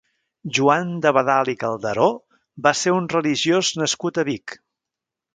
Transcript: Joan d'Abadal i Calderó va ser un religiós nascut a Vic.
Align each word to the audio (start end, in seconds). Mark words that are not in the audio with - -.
Joan 0.57 0.87
d'Abadal 1.01 1.51
i 1.51 1.53
Calderó 1.63 2.07
va 2.67 2.73
ser 2.79 2.93
un 3.01 3.09
religiós 3.15 3.69
nascut 3.83 4.17
a 4.17 4.25
Vic. 4.31 4.57